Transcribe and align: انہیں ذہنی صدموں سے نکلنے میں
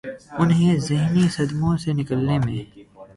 انہیں 0.39 0.77
ذہنی 0.79 1.25
صدموں 1.29 1.75
سے 1.77 1.89
نکلنے 1.93 2.37
میں 2.39 2.61